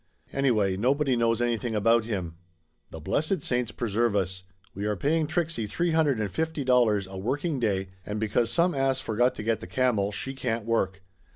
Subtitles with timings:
[0.33, 2.35] Anyway nobody knows anything about him.
[2.89, 4.41] The blessed saints preserve us!
[4.73, 8.49] We are paying Trixie three hundred and fifty dollars a working day, and be cause
[8.51, 11.03] some ass forgot to get the camel she can't work